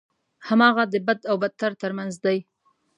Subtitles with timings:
[0.47, 2.37] هماغه د بد او بدتر ترمنځ دی.